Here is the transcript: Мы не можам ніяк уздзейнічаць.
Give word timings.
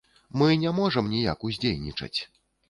Мы 0.41 0.47
не 0.61 0.71
можам 0.77 1.11
ніяк 1.11 1.45
уздзейнічаць. 1.51 2.15